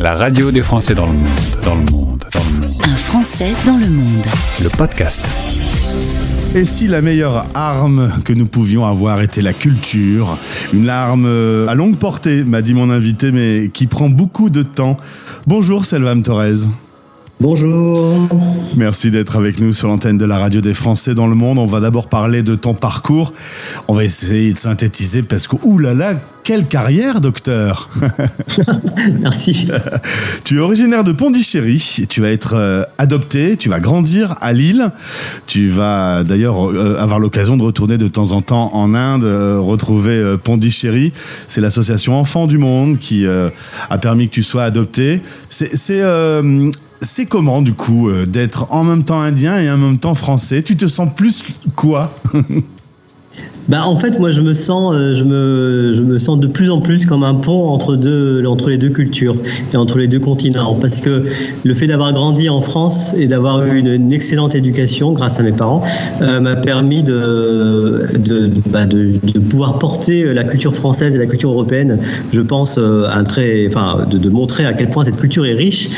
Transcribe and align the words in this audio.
La 0.00 0.14
radio 0.14 0.50
des 0.50 0.62
Français 0.62 0.94
dans 0.94 1.06
le 1.06 1.12
monde, 1.12 1.28
dans 1.64 1.74
le 1.76 1.80
monde, 1.82 2.24
dans 2.32 2.40
le 2.40 2.54
monde. 2.54 2.64
Un 2.82 2.96
Français 2.96 3.52
dans 3.64 3.76
le 3.76 3.88
monde. 3.88 4.24
Le 4.60 4.68
podcast. 4.68 5.22
Et 6.56 6.64
si 6.64 6.88
la 6.88 7.00
meilleure 7.00 7.46
arme 7.54 8.12
que 8.24 8.32
nous 8.32 8.46
pouvions 8.46 8.84
avoir 8.84 9.20
était 9.20 9.40
la 9.40 9.52
culture 9.52 10.36
Une 10.72 10.88
arme 10.88 11.26
euh, 11.26 11.68
à 11.68 11.74
longue 11.74 11.96
portée, 11.96 12.42
m'a 12.42 12.60
dit 12.60 12.74
mon 12.74 12.90
invité, 12.90 13.30
mais 13.30 13.70
qui 13.72 13.86
prend 13.86 14.08
beaucoup 14.08 14.50
de 14.50 14.62
temps. 14.62 14.96
Bonjour 15.46 15.84
Selvam 15.84 16.22
Torres. 16.22 16.68
Bonjour. 17.40 18.28
Merci 18.76 19.12
d'être 19.12 19.36
avec 19.36 19.60
nous 19.60 19.72
sur 19.72 19.86
l'antenne 19.86 20.18
de 20.18 20.24
la 20.24 20.38
radio 20.38 20.60
des 20.60 20.74
Français 20.74 21.14
dans 21.14 21.28
le 21.28 21.36
monde. 21.36 21.58
On 21.58 21.66
va 21.66 21.78
d'abord 21.78 22.08
parler 22.08 22.42
de 22.42 22.56
ton 22.56 22.74
parcours. 22.74 23.32
On 23.86 23.94
va 23.94 24.02
essayer 24.02 24.52
de 24.52 24.58
synthétiser 24.58 25.22
parce 25.22 25.46
que, 25.46 25.56
oulala, 25.62 26.14
quelle 26.44 26.66
carrière, 26.66 27.22
docteur 27.22 27.88
Merci. 29.20 29.66
Tu 30.44 30.58
es 30.58 30.60
originaire 30.60 31.02
de 31.02 31.12
Pondichéry. 31.12 32.04
Tu 32.08 32.20
vas 32.20 32.28
être 32.28 32.54
euh, 32.54 32.84
adopté, 32.98 33.56
tu 33.56 33.70
vas 33.70 33.80
grandir 33.80 34.36
à 34.42 34.52
Lille. 34.52 34.92
Tu 35.46 35.70
vas 35.70 36.22
d'ailleurs 36.22 36.70
euh, 36.70 36.98
avoir 37.00 37.18
l'occasion 37.18 37.56
de 37.56 37.62
retourner 37.62 37.96
de 37.96 38.08
temps 38.08 38.32
en 38.32 38.42
temps 38.42 38.74
en 38.74 38.94
Inde, 38.94 39.24
euh, 39.24 39.58
retrouver 39.58 40.36
Pondichéry. 40.44 41.12
C'est 41.48 41.62
l'association 41.62 42.14
Enfants 42.14 42.46
du 42.46 42.58
Monde 42.58 42.98
qui 42.98 43.26
a 43.26 43.98
permis 43.98 44.28
que 44.28 44.34
tu 44.34 44.42
sois 44.42 44.64
adopté. 44.64 45.22
C'est 45.48 47.26
comment 47.26 47.62
du 47.62 47.72
coup 47.72 48.12
d'être 48.26 48.66
en 48.70 48.84
même 48.84 49.04
temps 49.04 49.20
indien 49.20 49.58
et 49.58 49.70
en 49.70 49.78
même 49.78 49.98
temps 49.98 50.14
français? 50.14 50.62
Tu 50.62 50.76
te 50.76 50.86
sens 50.86 51.08
plus 51.14 51.42
quoi? 51.74 52.14
Bah 53.68 53.86
en 53.86 53.96
fait 53.96 54.18
moi 54.20 54.30
je 54.30 54.42
me 54.42 54.52
sens 54.52 54.94
euh, 54.94 55.14
je 55.14 55.24
me 55.24 55.94
je 55.94 56.02
me 56.02 56.18
sens 56.18 56.38
de 56.38 56.46
plus 56.46 56.68
en 56.68 56.82
plus 56.82 57.06
comme 57.06 57.24
un 57.24 57.34
pont 57.34 57.68
entre 57.68 57.96
deux 57.96 58.44
entre 58.46 58.68
les 58.68 58.76
deux 58.76 58.90
cultures 58.90 59.36
et 59.72 59.76
entre 59.76 59.96
les 59.96 60.06
deux 60.06 60.18
continents. 60.18 60.74
Parce 60.74 61.00
que 61.00 61.24
le 61.64 61.74
fait 61.74 61.86
d'avoir 61.86 62.12
grandi 62.12 62.50
en 62.50 62.60
France 62.60 63.14
et 63.16 63.26
d'avoir 63.26 63.64
eu 63.64 63.78
une, 63.78 64.12
excellente 64.12 64.54
éducation 64.54 65.12
grâce 65.12 65.40
à 65.40 65.42
mes 65.42 65.52
parents 65.52 65.82
euh, 66.20 66.40
m'a 66.40 66.56
permis 66.56 67.02
de 67.02 68.06
bah, 68.68 68.84
de 68.84 69.12
de 69.32 69.38
pouvoir 69.38 69.78
porter 69.78 70.34
la 70.34 70.44
culture 70.44 70.74
française 70.74 71.14
et 71.14 71.18
la 71.18 71.26
culture 71.26 71.50
européenne 71.50 71.98
je 72.32 72.42
pense 72.42 72.76
euh, 72.76 73.04
un 73.10 73.24
très 73.24 73.66
enfin 73.66 74.06
de, 74.10 74.28
montrer 74.28 74.66
à 74.66 74.74
quel 74.74 74.90
point 74.90 75.04
cette 75.04 75.16
culture 75.16 75.46
est 75.46 75.54
riche 75.54 75.88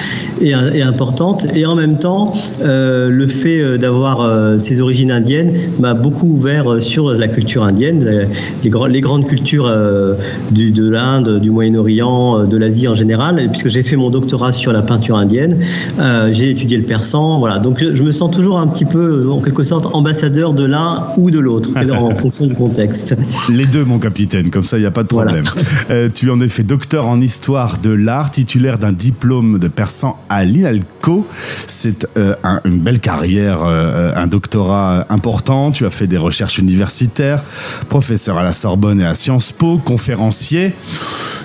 et, 0.41 0.53
importante. 0.83 1.47
Et 1.55 1.67
en 1.67 1.75
même 1.75 1.99
temps 1.99 2.33
le 2.63 3.27
fait 3.27 3.79
d'avoir 3.79 4.59
ces 4.59 4.81
origines 4.81 5.11
indiennes 5.11 5.53
m'a 5.81 5.95
beaucoup 5.95 6.27
ouvert 6.27 6.81
sur 6.81 7.11
la 7.11 7.29
culture 7.29 7.56
indienne, 7.65 8.05
les, 8.05 8.27
les, 8.65 8.71
grands- 8.71 8.87
les 8.87 9.01
grandes 9.01 9.27
cultures 9.27 9.67
euh, 9.67 10.15
du, 10.51 10.71
de 10.73 10.89
l'Inde, 10.89 11.39
du 11.41 11.51
Moyen-Orient, 11.51 12.41
euh, 12.41 12.45
de 12.45 12.57
l'Asie 12.57 12.89
en 12.89 12.95
général, 12.95 13.49
puisque 13.51 13.69
j'ai 13.69 13.83
fait 13.83 13.97
mon 13.97 14.11
doctorat 14.11 14.53
sur 14.53 14.73
la 14.73 14.83
peinture 14.83 15.17
indienne, 15.17 15.59
euh, 16.01 16.31
j'ai 16.33 16.51
étudié 16.51 16.77
le 16.77 16.85
persan, 16.85 17.39
voilà. 17.39 17.59
Donc 17.59 17.79
je, 17.81 17.95
je 17.95 18.03
me 18.03 18.11
sens 18.11 18.31
toujours 18.31 18.59
un 18.59 18.67
petit 18.67 18.85
peu, 18.85 19.31
en 19.31 19.41
quelque 19.41 19.63
sorte, 19.63 19.95
ambassadeur 19.95 20.53
de 20.53 20.65
l'un 20.65 21.07
ou 21.17 21.31
de 21.31 21.39
l'autre, 21.39 21.71
en 21.77 22.11
fonction 22.17 22.47
du 22.47 22.55
contexte. 22.55 23.15
Les 23.53 23.67
deux, 23.67 23.85
mon 23.85 23.99
capitaine, 23.99 24.51
comme 24.51 24.65
ça, 24.65 24.77
il 24.79 24.81
n'y 24.81 24.87
a 24.87 24.91
pas 24.91 25.03
de 25.03 25.09
problème. 25.09 25.45
Euh, 25.91 26.09
tu 26.13 26.31
en 26.31 26.41
es 26.41 26.49
fait 26.49 26.63
docteur 26.63 27.07
en 27.07 27.21
histoire 27.21 27.79
de 27.79 27.91
l'art, 27.91 28.31
titulaire 28.31 28.79
d'un 28.79 28.93
diplôme 28.93 29.59
de 29.59 29.69
persan 29.69 30.19
à 30.29 30.45
l'INALCO. 30.45 31.27
C'est 31.31 32.07
un- 32.43 32.61
une 32.65 32.79
belle 32.81 33.01
carrière, 33.01 33.59
un 33.63 34.27
doctorat 34.27 35.07
important. 35.11 35.71
Tu 35.71 35.87
as 35.87 35.91
fait 35.91 36.07
des 36.07 36.17
recherches 36.17 36.59
universitaires, 36.59 37.43
professeur 37.89 38.39
à 38.39 38.45
la 38.45 38.53
Sorbonne 38.53 39.01
et 39.01 39.07
à 39.07 39.15
Sciences 39.15 39.53
Po, 39.53 39.79
conférencier. 39.79 40.75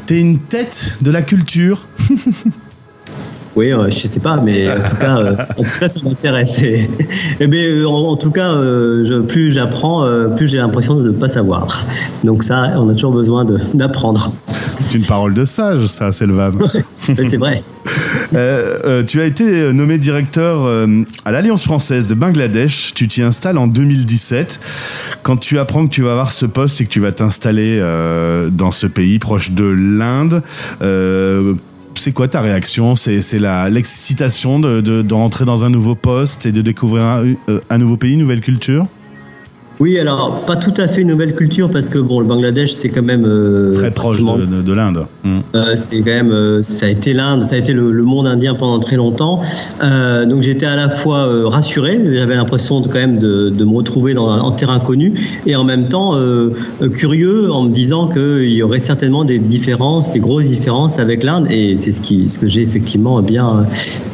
T'es 0.05 0.19
une 0.19 0.39
tête 0.39 0.97
de 1.01 1.11
la 1.11 1.21
culture. 1.21 1.85
Oui, 3.55 3.73
euh, 3.73 3.89
je 3.89 4.07
sais 4.07 4.21
pas, 4.21 4.37
mais 4.37 4.69
en 4.71 4.75
tout 4.75 4.95
cas, 4.95 5.17
euh, 5.17 5.35
ça 5.63 5.99
m'intéresse. 6.03 6.59
Et, 6.59 7.47
bien, 7.47 7.63
euh, 7.63 7.85
en, 7.85 8.15
tout 8.15 8.31
cas, 8.31 8.53
euh, 8.53 9.21
plus 9.21 9.51
j'apprends, 9.51 10.05
plus 10.37 10.47
j'ai 10.47 10.57
l'impression 10.57 10.95
de 10.95 11.09
ne 11.09 11.11
pas 11.11 11.27
savoir. 11.27 11.85
Donc 12.23 12.43
ça, 12.43 12.71
on 12.77 12.89
a 12.89 12.93
toujours 12.93 13.11
besoin 13.11 13.45
d'apprendre. 13.73 14.31
C'est 14.81 14.97
une 14.97 15.05
parole 15.05 15.33
de 15.33 15.45
sage, 15.45 15.85
ça, 15.87 16.11
c'est 16.11 16.25
le 16.25 16.33
VAM. 16.33 16.59
Mais 17.07 17.29
c'est 17.29 17.37
vrai. 17.37 17.63
Euh, 18.33 18.77
euh, 18.85 19.03
tu 19.03 19.21
as 19.21 19.25
été 19.25 19.71
nommé 19.73 19.97
directeur 19.97 20.63
euh, 20.65 21.03
à 21.25 21.31
l'Alliance 21.31 21.63
française 21.63 22.07
de 22.07 22.13
Bangladesh. 22.13 22.93
Tu 22.93 23.07
t'y 23.07 23.21
installes 23.21 23.57
en 23.57 23.67
2017. 23.67 24.59
Quand 25.23 25.37
tu 25.37 25.59
apprends 25.59 25.85
que 25.85 25.91
tu 25.91 26.01
vas 26.01 26.11
avoir 26.11 26.31
ce 26.31 26.45
poste 26.45 26.81
et 26.81 26.85
que 26.85 26.89
tu 26.89 26.99
vas 26.99 27.11
t'installer 27.11 27.79
euh, 27.79 28.49
dans 28.49 28.71
ce 28.71 28.87
pays 28.87 29.19
proche 29.19 29.51
de 29.51 29.65
l'Inde, 29.65 30.41
euh, 30.81 31.53
c'est 31.95 32.11
quoi 32.13 32.27
ta 32.27 32.41
réaction? 32.41 32.95
C'est 32.95 33.21
l'excitation 33.69 34.59
de, 34.59 34.81
de, 34.81 35.01
de 35.01 35.13
rentrer 35.13 35.45
dans 35.45 35.63
un 35.65 35.69
nouveau 35.69 35.95
poste 35.95 36.45
et 36.45 36.51
de 36.51 36.61
découvrir 36.61 37.03
un, 37.03 37.23
euh, 37.49 37.59
un 37.69 37.77
nouveau 37.77 37.97
pays, 37.97 38.13
une 38.13 38.19
nouvelle 38.19 38.41
culture? 38.41 38.85
Oui, 39.81 39.97
alors 39.97 40.41
pas 40.45 40.55
tout 40.57 40.73
à 40.77 40.87
fait 40.87 41.01
une 41.01 41.07
nouvelle 41.07 41.33
culture 41.33 41.67
parce 41.71 41.89
que 41.89 41.97
bon, 41.97 42.19
le 42.19 42.25
Bangladesh 42.27 42.71
c'est 42.71 42.89
quand 42.89 43.01
même 43.01 43.25
euh, 43.25 43.73
Très 43.73 43.89
proche 43.89 44.19
de, 44.23 44.45
de- 44.45 44.61
de 44.61 44.73
l'Inde. 44.73 45.05
Mm. 45.23 45.39
Euh, 45.55 45.75
c'est 45.75 45.97
quand 46.01 46.11
même, 46.21 46.31
euh, 46.31 46.61
ça 46.61 46.85
a 46.85 46.89
été 46.89 47.13
l'Inde, 47.13 47.41
ça 47.41 47.55
a 47.55 47.57
été 47.57 47.73
le, 47.73 47.91
le 47.91 48.03
monde 48.03 48.27
indien 48.27 48.53
pendant 48.53 48.77
très 48.77 48.95
longtemps. 48.95 49.41
Donc 50.29 50.43
j'étais 50.43 50.67
à 50.67 50.75
la 50.75 50.89
fois 50.89 51.49
rassuré, 51.49 51.99
j'avais 52.13 52.35
l'impression 52.35 52.79
de, 52.81 52.87
quand 52.87 52.99
même 52.99 53.17
de, 53.17 53.49
de 53.49 53.65
me 53.65 53.75
retrouver 53.75 54.13
dans 54.13 54.29
un 54.29 54.39
en 54.41 54.51
terrain 54.51 54.79
connu, 54.79 55.13
et 55.47 55.55
en 55.55 55.63
même 55.63 55.87
temps 55.87 56.15
curieux 56.93 57.51
en 57.51 57.63
me 57.63 57.73
disant 57.73 58.07
qu'il 58.07 58.51
y 58.51 58.61
aurait 58.61 58.79
certainement 58.79 59.23
des 59.25 59.39
différences, 59.39 60.11
des 60.11 60.19
grosses 60.19 60.45
différences 60.45 60.99
avec 60.99 61.23
l'Inde, 61.23 61.47
et 61.49 61.75
c'est 61.77 61.91
ce 61.91 62.01
qui, 62.01 62.29
ce 62.29 62.37
que 62.37 62.47
j'ai 62.47 62.61
effectivement 62.61 63.19
bien, 63.21 63.65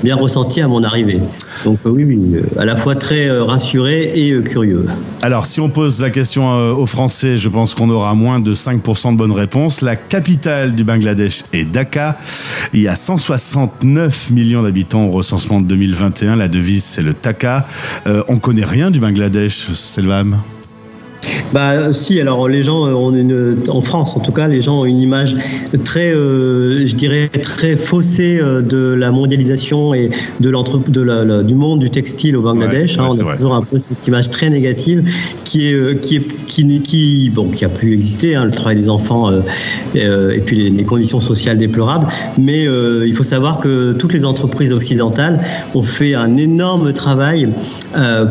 bien 0.04 0.16
ressenti 0.16 0.62
à 0.62 0.68
mon 0.70 0.84
arrivée. 0.84 1.20
Donc 1.66 1.80
oui, 1.86 2.06
oui, 2.06 2.20
à 2.58 2.64
la 2.66 2.78
fois 2.78 2.96
très 2.96 3.30
rassuré 3.38 4.12
et 4.16 4.40
curieux. 4.44 4.86
Alors, 5.22 5.46
si 5.58 5.62
on 5.62 5.70
pose 5.70 6.04
la 6.04 6.12
question 6.12 6.54
euh, 6.54 6.72
aux 6.72 6.86
Français, 6.86 7.40
je 7.40 7.50
pense 7.50 7.74
qu'on 7.74 7.90
aura 7.90 8.14
moins 8.14 8.40
de 8.40 8.54
5% 8.54 9.14
de 9.14 9.18
bonnes 9.18 9.32
réponses. 9.32 9.82
La 9.82 9.96
capitale 9.96 10.76
du 10.76 10.84
Bangladesh 10.84 11.46
est 11.52 11.64
Dhaka. 11.64 12.16
Il 12.74 12.82
y 12.82 12.88
a 12.88 12.96
169 12.96 14.30
millions 14.30 14.62
d'habitants 14.62 15.06
au 15.06 15.10
recensement 15.10 15.60
de 15.60 15.66
2021. 15.66 16.36
La 16.36 16.48
devise, 16.48 16.84
c'est 16.84 17.02
le 17.02 17.16
Taka. 17.16 17.66
Euh, 18.06 18.22
on 18.28 18.38
connaît 18.38 18.66
rien 18.66 18.92
du 18.92 19.00
Bangladesh, 19.00 19.70
Selvam. 19.74 20.38
Bah 21.54 21.94
si, 21.94 22.20
alors 22.20 22.48
les 22.48 22.64
gens 22.64 22.86
euh, 22.86 22.94
ont 22.94 23.14
une, 23.14 23.58
en 23.70 23.82
France 23.82 24.16
en 24.16 24.20
tout 24.20 24.32
cas, 24.32 24.48
les 24.48 24.62
gens 24.62 24.82
ont 24.82 24.86
une 24.86 25.00
image 25.00 25.36
très, 25.84 26.12
euh, 26.12 26.86
je 26.86 26.96
dirais 26.96 27.30
très 27.42 27.76
faussée 27.78 28.40
euh, 28.42 28.62
de 28.62 28.78
la 28.98 29.12
mondialisation 29.12 29.94
et 29.94 30.10
de 30.40 30.50
l'entre, 30.50 30.80
de 30.90 31.02
la, 31.02 31.24
la- 31.24 31.44
du 31.44 31.56
monde 31.56 31.80
du 31.80 31.90
textile 31.90 32.36
au 32.36 32.42
Bangladesh. 32.42 32.98
Ouais, 32.98 33.04
hein. 33.04 33.08
on 33.12 33.16
vrai. 33.24 33.34
a 33.34 33.36
toujours 33.38 33.56
un 33.56 33.64
peu 33.64 33.80
cette 33.80 34.06
image 34.08 34.30
très 34.30 34.50
négative 34.50 35.04
qui 35.46 35.68
est, 35.68 36.02
qui 36.02 36.18
est, 36.18 36.28
qui, 36.48 36.82
qui, 36.82 37.32
bon, 37.34 37.50
qui 37.50 37.66
a 37.66 37.70
pu 37.70 37.94
exister, 37.94 38.36
hein, 38.36 38.46
le 38.46 38.52
travail 38.52 38.78
des 38.78 38.90
enfants 38.90 39.30
euh, 39.32 39.42
et, 39.96 40.04
euh, 40.06 40.32
et 40.36 40.40
puis 40.40 40.56
les, 40.58 40.70
les 40.70 40.84
conditions 40.84 41.20
sociales 41.20 41.58
déplorables. 41.58 42.08
Mais 42.38 42.64
il 42.64 43.14
faut 43.16 43.24
savoir 43.24 43.60
que 43.60 43.94
toutes 43.94 44.14
les 44.14 44.26
entreprises 44.26 44.72
occidentales 44.74 45.40
ont 45.74 45.84
fait 45.84 46.14
un 46.16 46.36
énorme 46.38 46.94
travail 46.94 47.50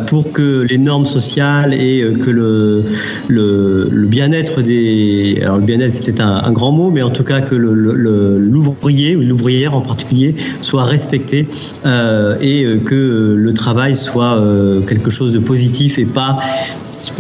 pour 0.07 0.33
que 0.33 0.63
les 0.69 0.79
normes 0.79 1.07
sociales 1.07 1.75
et 1.75 2.05
que 2.25 2.31
le, 2.31 2.85
le, 3.29 3.89
le 3.91 4.07
bien-être 4.07 4.63
des. 4.63 5.39
Alors, 5.43 5.59
le 5.59 5.65
bien-être, 5.65 5.95
c'est 5.95 6.05
peut-être 6.05 6.21
un, 6.21 6.43
un 6.45 6.53
grand 6.53 6.73
mot, 6.73 6.91
mais 6.91 7.03
en 7.03 7.11
tout 7.11 7.25
cas 7.25 7.41
que 7.41 7.55
le- 7.55 7.75
le- 7.75 7.95
le- 7.95 8.39
l'ouvrier 8.39 9.17
ou 9.17 9.21
l'ouvrière 9.23 9.75
en 9.75 9.81
particulier 9.81 10.35
soit 10.61 10.85
respecté 10.85 11.47
euh, 11.85 12.37
et 12.41 12.65
euh, 12.65 12.77
que 12.79 13.35
le 13.37 13.53
travail 13.55 13.97
soit 13.97 14.35
euh, 14.39 14.81
quelque 14.81 15.11
chose 15.11 15.33
de 15.33 15.39
positif 15.39 15.99
et 15.99 16.05
pas 16.05 16.39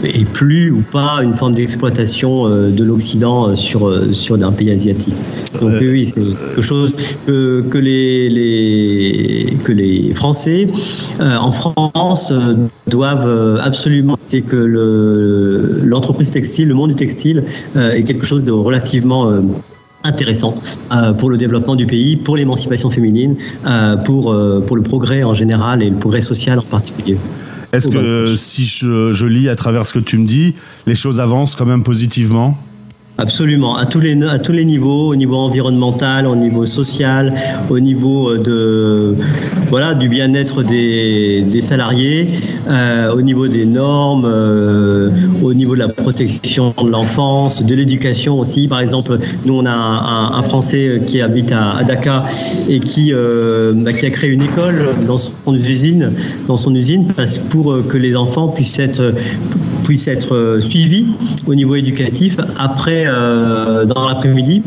et 0.04 0.24
plus 0.24 0.70
ou 0.70 0.82
pas 0.92 1.20
une 1.22 1.34
forme 1.34 1.54
d'exploitation 1.54 2.46
euh, 2.46 2.70
de 2.70 2.84
l'Occident 2.84 3.54
sur 3.54 3.92
sur 4.14 4.34
un 4.36 4.52
pays 4.52 4.70
asiatique. 4.70 5.14
Donc 5.60 5.72
oui, 5.80 6.06
c'est 6.06 6.14
quelque 6.14 6.62
chose 6.62 6.92
que, 7.26 7.62
que 7.70 7.78
les, 7.78 8.28
les 8.28 9.56
que 9.64 9.72
les 9.72 10.12
Français 10.14 10.68
en 11.20 11.52
France 11.52 12.32
doivent 12.88 13.58
absolument. 13.62 14.16
C'est 14.22 14.42
que 14.42 14.56
le 14.56 15.55
l'entreprise 15.82 16.30
textile, 16.30 16.68
le 16.68 16.74
monde 16.74 16.90
du 16.90 16.96
textile 16.96 17.44
euh, 17.76 17.92
est 17.92 18.04
quelque 18.04 18.26
chose 18.26 18.44
de 18.44 18.52
relativement 18.52 19.30
euh, 19.30 19.40
intéressant 20.06 20.54
euh, 20.92 21.12
pour 21.12 21.30
le 21.30 21.36
développement 21.36 21.74
du 21.74 21.86
pays, 21.86 22.16
pour 22.16 22.36
l'émancipation 22.36 22.90
féminine, 22.90 23.36
euh, 23.66 23.96
pour, 23.96 24.32
euh, 24.32 24.60
pour 24.60 24.76
le 24.76 24.82
progrès 24.82 25.24
en 25.24 25.34
général 25.34 25.82
et 25.82 25.90
le 25.90 25.96
progrès 25.96 26.20
social 26.20 26.58
en 26.58 26.62
particulier. 26.62 27.16
Est-ce 27.72 27.88
que 27.88 28.34
si 28.36 28.64
je, 28.64 29.12
je 29.12 29.26
lis 29.26 29.48
à 29.48 29.56
travers 29.56 29.84
ce 29.86 29.92
que 29.92 29.98
tu 29.98 30.18
me 30.18 30.26
dis, 30.26 30.54
les 30.86 30.94
choses 30.94 31.20
avancent 31.20 31.54
quand 31.56 31.66
même 31.66 31.82
positivement? 31.82 32.56
Absolument, 33.18 33.76
à 33.76 33.86
tous 33.86 34.00
les 34.00 34.22
à 34.24 34.38
tous 34.38 34.52
les 34.52 34.66
niveaux, 34.66 35.08
au 35.08 35.16
niveau 35.16 35.36
environnemental, 35.36 36.26
au 36.26 36.36
niveau 36.36 36.66
social, 36.66 37.32
au 37.70 37.80
niveau 37.80 38.36
de 38.36 39.14
voilà 39.68 39.94
du 39.94 40.10
bien-être 40.10 40.62
des, 40.62 41.40
des, 41.40 41.62
salariés, 41.62 42.28
euh, 42.68 43.12
au 43.12 43.22
niveau 43.22 43.48
des 43.48 43.66
normes, 43.66 44.24
euh, 44.26 45.10
au 45.42 45.54
niveau 45.54 45.74
de 45.74 45.80
la 45.80 45.88
protection 45.88 46.74
de 46.82 46.90
l'enfance, 46.90 47.64
de 47.64 47.74
l'éducation 47.74 48.38
aussi. 48.38 48.68
Par 48.68 48.80
exemple, 48.80 49.18
nous 49.44 49.54
on 49.54 49.66
a 49.66 49.70
un, 49.70 50.38
un, 50.38 50.42
Français 50.42 51.02
qui 51.06 51.20
habite 51.20 51.52
à, 51.52 51.76
à, 51.76 51.84
Dakar 51.84 52.26
et 52.68 52.80
qui 52.80 53.12
euh, 53.12 53.72
bah, 53.74 53.92
qui 53.92 54.06
a 54.06 54.10
créé 54.10 54.30
une 54.30 54.42
école 54.42 54.88
dans 55.06 55.18
son 55.18 55.54
usine, 55.54 56.12
dans 56.46 56.56
son 56.56 56.74
usine, 56.74 57.12
parce 57.16 57.38
pour 57.38 57.86
que 57.86 57.96
les 57.96 58.16
enfants 58.16 58.48
puissent 58.48 58.78
être 58.78 59.14
puissent 59.84 60.08
être 60.08 60.58
suivis 60.60 61.06
au 61.46 61.54
niveau 61.54 61.76
éducatif 61.76 62.38
après 62.58 63.04
euh, 63.06 63.84
dans 63.84 64.08
l'après-midi 64.08 64.62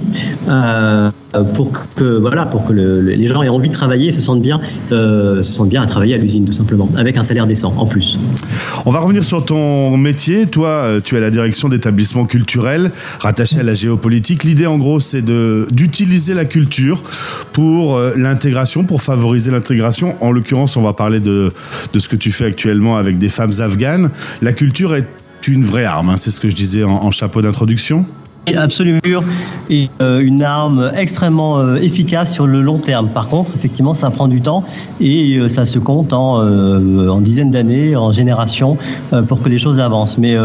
euh, 0.48 1.12
pour 1.54 1.72
que 1.96 2.18
voilà 2.18 2.46
pour 2.46 2.66
que 2.66 2.74
le, 2.74 3.02
les 3.02 3.28
gens 3.28 3.44
aient 3.44 3.50
envie 3.50 3.70
de 3.70 3.74
travailler 3.74 4.10
et 4.10 4.12
se 4.12 4.22
sentent 4.22 4.42
bien 4.42 4.60
euh, 4.92 5.44
se 5.44 5.54
sentent 5.54 5.70
bien 5.70 5.82
à 5.82 5.86
travailler 5.86 6.16
à 6.16 6.18
l'usine 6.18 6.46
tout 6.46 6.54
simplement 6.54 6.90
avec 6.98 7.18
un 7.18 7.24
salaire 7.24 7.46
décent 7.46 7.74
en 7.78 7.86
plus. 7.86 8.20
On 8.86 8.92
va 8.92 9.00
revenir 9.00 9.24
sur 9.24 9.46
ton 9.46 9.96
métier. 9.98 10.48
Toi, 10.48 11.00
tu 11.04 11.16
es 11.16 11.18
à 11.18 11.22
la 11.22 11.30
direction 11.30 11.70
d'établissements 11.70 12.26
culturels 12.26 12.92
rattaché 13.20 13.60
à 13.60 13.64
la 13.64 13.74
géopolitique. 13.74 14.44
L'idée 14.44 14.66
en 14.66 14.78
gros, 14.78 15.00
c'est 15.00 15.22
de 15.22 15.68
d'utiliser 15.72 16.34
la 16.34 16.46
culture 16.46 17.04
pour 17.54 18.00
l'intégration, 18.16 18.84
pour 18.84 19.02
favoriser 19.02 19.52
l'intégration. 19.52 20.16
En 20.22 20.32
l'occurrence, 20.32 20.78
on 20.78 20.82
va 20.82 20.94
parler 20.94 21.20
de 21.20 21.54
de 21.94 22.00
ce 22.00 22.10
que 22.10 22.16
tu 22.16 22.32
fais 22.32 22.46
actuellement 22.46 22.98
avec 22.98 23.18
des 23.18 23.30
femmes 23.30 23.54
afghanes. 23.60 24.10
La 24.42 24.54
culture 24.54 24.96
est 24.96 25.08
une 25.48 25.64
vraie 25.64 25.86
arme, 25.86 26.10
hein, 26.10 26.18
c'est 26.18 26.32
ce 26.32 26.40
que 26.40 26.50
je 26.50 26.56
disais 26.56 26.84
en 26.84 27.10
chapeau 27.12 27.42
d'introduction 27.42 28.06
Absolument, 28.56 29.00
et 29.70 29.90
euh, 30.02 30.20
une 30.20 30.42
arme 30.42 30.92
extrêmement 30.96 31.60
euh, 31.60 31.76
efficace 31.76 32.34
sur 32.34 32.48
le 32.48 32.62
long 32.62 32.78
terme. 32.78 33.10
Par 33.10 33.28
contre, 33.28 33.54
effectivement, 33.56 33.94
ça 33.94 34.10
prend 34.10 34.28
du 34.28 34.42
temps 34.42 34.64
et 35.00 35.38
euh, 35.38 35.48
ça 35.48 35.66
se 35.66 35.80
compte 35.80 36.14
en, 36.14 36.40
en 36.40 37.22
dizaines 37.22 37.52
d'années, 37.52 37.96
en 37.96 38.12
générations, 38.12 38.78
pour 39.28 39.42
que 39.42 39.50
les 39.50 39.58
choses 39.58 39.80
avancent. 39.80 40.18
Mais, 40.18 40.36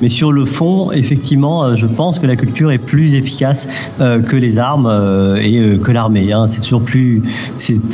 mais 0.00 0.08
sur 0.08 0.32
le 0.32 0.44
fond, 0.44 0.90
effectivement, 0.92 1.76
je 1.76 1.86
pense 1.86 2.18
que 2.18 2.26
la 2.26 2.36
culture 2.36 2.70
est 2.70 2.78
plus 2.78 3.14
efficace 3.14 3.68
que 3.98 4.36
les 4.36 4.58
armes 4.58 4.90
et 5.40 5.78
que 5.78 5.92
l'armée. 5.92 6.32
Hein. 6.32 6.46
C'est 6.46 6.60
toujours 6.60 6.82
plus, 6.82 7.22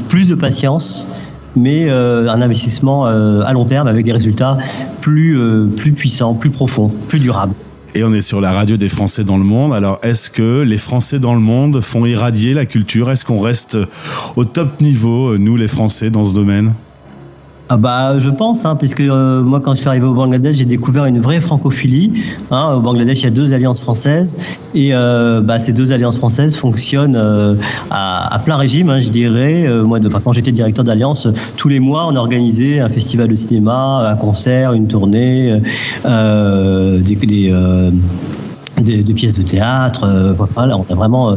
plus 0.08 0.28
de 0.28 0.34
patience 0.34 1.08
mais 1.56 1.90
un 1.90 2.40
investissement 2.40 3.06
à 3.06 3.52
long 3.52 3.64
terme 3.64 3.88
avec 3.88 4.04
des 4.04 4.12
résultats 4.12 4.58
plus, 5.00 5.38
plus 5.76 5.92
puissants, 5.92 6.34
plus 6.34 6.50
profonds, 6.50 6.90
plus 7.08 7.20
durables. 7.20 7.54
Et 7.94 8.04
on 8.04 8.12
est 8.12 8.20
sur 8.20 8.40
la 8.40 8.52
radio 8.52 8.76
des 8.76 8.88
Français 8.88 9.24
dans 9.24 9.36
le 9.36 9.42
monde. 9.42 9.74
Alors, 9.74 9.98
est-ce 10.02 10.30
que 10.30 10.62
les 10.62 10.78
Français 10.78 11.18
dans 11.18 11.34
le 11.34 11.40
monde 11.40 11.80
font 11.80 12.06
irradier 12.06 12.54
la 12.54 12.64
culture? 12.64 13.10
Est-ce 13.10 13.24
qu'on 13.24 13.40
reste 13.40 13.76
au 14.36 14.44
top 14.44 14.80
niveau, 14.80 15.36
nous 15.38 15.56
les 15.56 15.66
Français, 15.66 16.10
dans 16.10 16.22
ce 16.22 16.32
domaine? 16.32 16.72
Ah 17.72 17.76
bah, 17.76 18.18
je 18.18 18.30
pense, 18.30 18.64
hein, 18.64 18.74
puisque 18.74 18.98
euh, 18.98 19.42
moi, 19.42 19.60
quand 19.60 19.74
je 19.74 19.78
suis 19.78 19.88
arrivé 19.88 20.04
au 20.04 20.12
Bangladesh, 20.12 20.56
j'ai 20.56 20.64
découvert 20.64 21.04
une 21.04 21.20
vraie 21.20 21.40
francophilie. 21.40 22.12
Hein. 22.50 22.72
Au 22.74 22.80
Bangladesh, 22.80 23.20
il 23.20 23.24
y 23.24 23.26
a 23.28 23.30
deux 23.30 23.54
alliances 23.54 23.80
françaises, 23.80 24.34
et 24.74 24.92
euh, 24.92 25.40
bah, 25.40 25.60
ces 25.60 25.72
deux 25.72 25.92
alliances 25.92 26.18
françaises 26.18 26.56
fonctionnent 26.56 27.14
euh, 27.14 27.54
à, 27.92 28.40
plein 28.44 28.56
régime, 28.56 28.90
hein, 28.90 28.98
je 28.98 29.10
dirais. 29.10 29.68
Euh, 29.68 29.84
moi, 29.84 30.00
de, 30.00 30.08
quand 30.08 30.32
j'étais 30.32 30.50
directeur 30.50 30.84
d'alliance, 30.84 31.28
tous 31.56 31.68
les 31.68 31.78
mois, 31.78 32.08
on 32.08 32.16
organisait 32.16 32.80
un 32.80 32.88
festival 32.88 33.28
de 33.28 33.36
cinéma, 33.36 34.10
un 34.10 34.16
concert, 34.16 34.72
une 34.72 34.88
tournée, 34.88 35.60
euh, 36.06 36.98
des, 36.98 37.14
des 37.14 37.54
des, 38.82 39.14
pièces 39.14 39.38
de 39.38 39.42
théâtre. 39.42 40.04
Euh, 40.04 40.34
on 40.56 40.62
a 40.62 40.94
vraiment, 40.94 41.30
euh, 41.30 41.36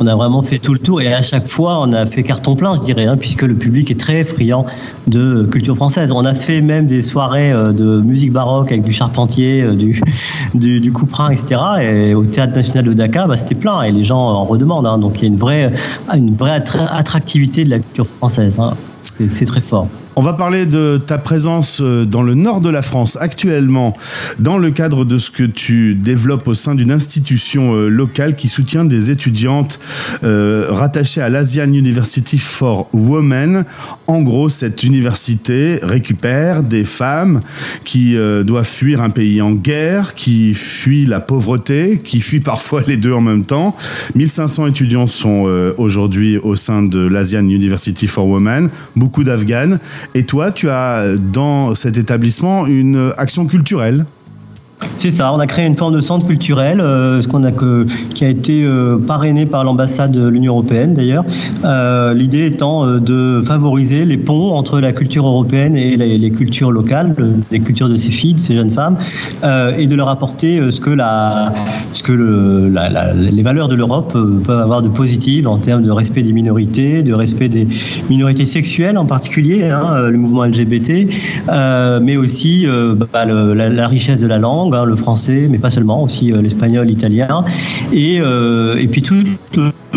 on 0.00 0.06
a 0.06 0.14
vraiment 0.14 0.42
fait 0.42 0.58
tout 0.58 0.72
le 0.72 0.78
tour 0.78 1.00
et 1.00 1.12
à 1.12 1.22
chaque 1.22 1.48
fois, 1.48 1.80
on 1.80 1.92
a 1.92 2.06
fait 2.06 2.22
carton 2.22 2.56
plein, 2.56 2.74
je 2.74 2.82
dirais, 2.82 3.06
hein, 3.06 3.16
puisque 3.16 3.42
le 3.42 3.54
public 3.54 3.90
est 3.90 3.98
très 3.98 4.24
friand 4.24 4.66
de 5.06 5.44
culture 5.50 5.76
française. 5.76 6.12
On 6.12 6.24
a 6.24 6.34
fait 6.34 6.60
même 6.60 6.86
des 6.86 7.02
soirées 7.02 7.52
euh, 7.52 7.72
de 7.72 8.00
musique 8.00 8.32
baroque 8.32 8.70
avec 8.70 8.82
du 8.82 8.92
Charpentier, 8.92 9.62
du, 9.74 10.00
du, 10.54 10.80
du 10.80 10.92
Couperin, 10.92 11.30
etc. 11.30 11.60
Et 11.82 12.14
au 12.14 12.24
théâtre 12.24 12.54
national 12.54 12.84
de 12.84 12.92
Dakar, 12.92 13.28
bah, 13.28 13.36
c'était 13.36 13.54
plein 13.54 13.82
et 13.82 13.92
les 13.92 14.04
gens 14.04 14.20
en 14.20 14.44
redemandent. 14.44 14.86
Hein, 14.86 14.98
donc 14.98 15.18
il 15.18 15.22
y 15.22 15.24
a 15.24 15.28
une 15.28 15.38
vraie, 15.38 15.72
une 16.14 16.34
vraie 16.34 16.62
attractivité 16.90 17.64
de 17.64 17.70
la 17.70 17.78
culture 17.78 18.06
française. 18.06 18.58
Hein. 18.60 18.74
C'est 19.02 19.46
très 19.46 19.60
fort. 19.60 19.86
On 20.14 20.20
va 20.20 20.34
parler 20.34 20.66
de 20.66 20.98
ta 20.98 21.16
présence 21.16 21.80
euh, 21.80 22.04
dans 22.04 22.22
le 22.22 22.34
nord 22.34 22.60
de 22.60 22.68
la 22.68 22.82
France 22.82 23.16
actuellement, 23.18 23.96
dans 24.38 24.58
le 24.58 24.70
cadre 24.70 25.06
de 25.06 25.16
ce 25.16 25.30
que 25.30 25.44
tu 25.44 25.94
développes 25.94 26.46
au 26.48 26.52
sein 26.52 26.74
d'une 26.74 26.90
institution 26.90 27.74
euh, 27.74 27.88
locale 27.88 28.34
qui 28.34 28.48
soutient 28.48 28.84
des 28.84 29.10
étudiantes 29.10 29.80
euh, 30.22 30.66
rattachées 30.68 31.22
à 31.22 31.30
l'Asian 31.30 31.72
University 31.72 32.36
for 32.36 32.90
Women. 32.92 33.64
En 34.06 34.20
gros, 34.20 34.50
cette 34.50 34.82
université 34.82 35.80
récupère 35.82 36.62
des 36.62 36.84
femmes 36.84 37.40
qui 37.84 38.16
doivent 38.44 38.66
fuir 38.66 39.00
un 39.00 39.10
pays 39.10 39.40
en 39.40 39.52
guerre, 39.52 40.14
qui 40.14 40.52
fuient 40.52 41.06
la 41.06 41.20
pauvreté, 41.20 42.00
qui 42.02 42.20
fuient 42.20 42.40
parfois 42.40 42.82
les 42.86 42.96
deux 42.96 43.12
en 43.12 43.20
même 43.20 43.44
temps. 43.44 43.74
1500 44.14 44.66
étudiants 44.66 45.06
sont 45.06 45.72
aujourd'hui 45.78 46.36
au 46.38 46.56
sein 46.56 46.82
de 46.82 47.00
l'Asian 47.00 47.44
University 47.44 48.06
for 48.06 48.26
Women, 48.26 48.68
beaucoup 48.96 49.24
d'Afghanes. 49.24 49.78
Et 50.14 50.24
toi, 50.24 50.50
tu 50.50 50.68
as 50.70 51.16
dans 51.18 51.74
cet 51.74 51.96
établissement 51.96 52.66
une 52.66 53.12
action 53.16 53.46
culturelle 53.46 54.06
c'est 54.98 55.10
ça, 55.10 55.32
on 55.34 55.38
a 55.38 55.46
créé 55.46 55.66
une 55.66 55.76
forme 55.76 55.94
de 55.94 56.00
centre 56.00 56.26
culturel, 56.26 56.80
euh, 56.80 57.20
qui 58.14 58.24
a 58.24 58.28
été 58.28 58.64
euh, 58.64 58.98
parrainé 58.98 59.46
par 59.46 59.64
l'ambassade 59.64 60.12
de 60.12 60.26
l'Union 60.28 60.52
européenne 60.52 60.94
d'ailleurs. 60.94 61.24
Euh, 61.64 62.14
L'idée 62.14 62.46
étant 62.46 62.86
de 62.86 63.42
favoriser 63.44 64.04
les 64.04 64.16
ponts 64.16 64.52
entre 64.52 64.80
la 64.80 64.92
culture 64.92 65.26
européenne 65.26 65.76
et 65.76 65.96
les, 65.96 66.30
cultures 66.30 66.70
locales, 66.70 67.14
les 67.50 67.60
cultures 67.60 67.88
de 67.88 67.94
ces 67.94 68.10
filles, 68.10 68.34
de 68.34 68.40
ces 68.40 68.54
jeunes 68.54 68.70
femmes, 68.70 68.96
et 69.76 69.86
de 69.86 69.94
leur 69.94 70.08
apporter 70.08 70.60
ce 70.70 70.80
que, 70.80 70.90
les 73.34 73.42
valeurs 73.42 73.68
de 73.68 73.74
l'Europe 73.74 74.12
peuvent 74.12 74.58
avoir 74.58 74.82
de 74.82 74.88
positif 74.88 75.46
en 75.46 75.58
termes 75.58 75.82
de 75.82 75.90
respect 75.90 76.22
des 76.22 76.32
minorités, 76.32 77.02
de 77.02 77.14
respect 77.14 77.48
des 77.48 77.66
minorités 78.08 78.46
sexuelles 78.46 78.98
en 78.98 79.06
particulier, 79.06 79.64
hein, 79.64 80.08
le 80.08 80.18
mouvement 80.18 80.44
LGBT, 80.44 81.08
mais 82.02 82.16
aussi 82.16 82.66
bah, 83.12 83.24
la 83.24 83.88
richesse 83.88 84.20
de 84.20 84.26
la 84.26 84.38
langue 84.38 84.71
hein, 84.74 84.84
le 84.84 84.96
français, 84.96 85.46
mais 85.48 85.58
pas 85.58 85.70
seulement, 85.70 86.02
aussi 86.02 86.32
euh, 86.32 86.40
l'espagnol, 86.40 86.86
l'italien, 86.86 87.44
et, 87.92 88.18
euh, 88.20 88.76
et 88.76 88.86
puis 88.88 89.02
toute 89.02 89.28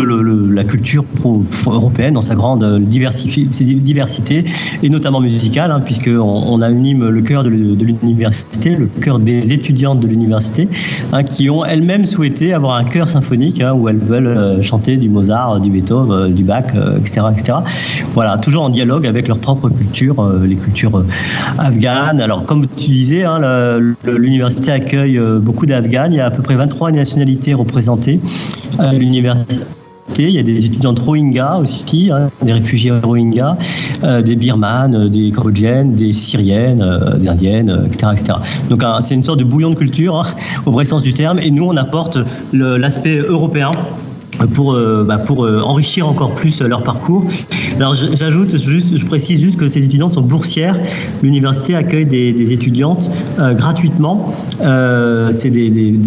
la 0.02 0.64
culture 0.64 1.04
pro, 1.04 1.44
européenne 1.66 2.14
dans 2.14 2.20
sa 2.20 2.34
grande 2.34 2.80
diversité, 2.80 4.44
et 4.82 4.88
notamment 4.88 5.20
musicale, 5.20 5.70
hein, 5.70 5.80
puisqu'on 5.80 6.20
on 6.20 6.60
anime 6.62 7.08
le 7.08 7.22
cœur 7.22 7.44
de, 7.44 7.50
l'université, 7.50 8.76
le 8.76 8.86
cœur 8.86 9.18
des 9.18 9.52
étudiantes 9.52 10.00
de 10.00 10.06
l'université, 10.06 10.68
hein, 11.12 11.22
qui 11.22 11.50
ont 11.50 11.64
elles-mêmes 11.64 12.04
souhaité 12.04 12.52
avoir 12.52 12.76
un 12.76 12.84
chœur 12.84 13.08
symphonique, 13.08 13.60
hein, 13.60 13.72
où 13.72 13.88
elles 13.88 13.98
veulent 13.98 14.26
euh, 14.26 14.62
chanter 14.62 14.96
du 14.96 15.08
Mozart, 15.08 15.60
du 15.60 15.70
Beethoven, 15.70 16.06
euh, 16.10 16.28
du 16.28 16.44
Bach, 16.44 16.64
euh, 16.74 16.98
etc., 16.98 17.26
etc. 17.32 17.58
Voilà, 18.14 18.38
toujours 18.38 18.64
en 18.64 18.70
dialogue 18.70 19.06
avec 19.06 19.28
leur 19.28 19.38
propre 19.38 19.68
culture, 19.68 20.20
euh, 20.20 20.46
les 20.46 20.56
cultures 20.56 21.02
afghanes. 21.58 22.20
Alors, 22.20 22.44
comme 22.44 22.66
tu 22.66 22.90
disais, 22.90 23.24
hein, 23.24 23.40
l'université 24.04 24.72
accueille 24.72 25.20
beaucoup 25.40 25.66
d'Afghanes. 25.66 26.12
Il 26.12 26.16
y 26.16 26.20
a 26.20 26.26
à 26.26 26.30
peu 26.30 26.42
près 26.42 26.54
23 26.54 26.92
nationalités 26.92 27.54
représentées 27.54 28.20
à 28.78 28.92
l'université. 28.92 29.66
Il 30.18 30.30
y 30.30 30.38
a 30.38 30.42
des 30.42 30.64
étudiants 30.64 30.92
de 30.92 31.00
Rohingya 31.00 31.58
aussi, 31.58 32.10
hein, 32.10 32.30
des 32.42 32.52
réfugiés 32.52 32.90
Rohingya, 32.90 33.56
euh, 34.02 34.22
des 34.22 34.36
Birmanes, 34.36 35.08
des 35.08 35.30
Cambodgiennes, 35.30 35.94
des 35.94 36.12
Syriennes, 36.12 36.80
euh, 36.80 37.16
des 37.16 37.28
Indiennes, 37.28 37.86
etc. 37.86 38.12
etc. 38.12 38.38
Donc 38.70 38.82
c'est 39.00 39.14
une 39.14 39.22
sorte 39.22 39.40
de 39.40 39.44
bouillon 39.44 39.70
de 39.70 39.74
culture, 39.74 40.16
hein, 40.16 40.26
au 40.64 40.72
vrai 40.72 40.84
sens 40.84 41.02
du 41.02 41.12
terme, 41.12 41.38
et 41.38 41.50
nous 41.50 41.64
on 41.64 41.76
apporte 41.76 42.18
l'aspect 42.52 43.16
européen 43.16 43.72
pour, 44.54 44.74
euh, 44.74 45.04
bah, 45.04 45.22
euh, 45.30 45.60
enrichir 45.60 46.08
encore 46.08 46.34
plus 46.34 46.60
leur 46.62 46.82
parcours. 46.82 47.24
Alors 47.76 47.94
j'ajoute, 47.94 48.56
je 48.56 49.06
précise 49.06 49.40
juste 49.40 49.58
que 49.58 49.68
ces 49.68 49.84
étudiantes 49.84 50.12
sont 50.12 50.22
boursières. 50.22 50.78
L'université 51.22 51.74
accueille 51.74 52.06
des, 52.06 52.52
étudiantes 52.52 53.10
euh, 53.38 53.54
gratuitement. 53.54 54.32
Euh, 54.62 55.30
c'est 55.32 55.52